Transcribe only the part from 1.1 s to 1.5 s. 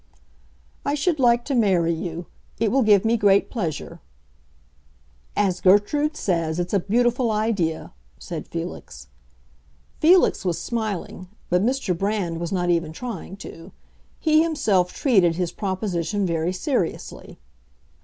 like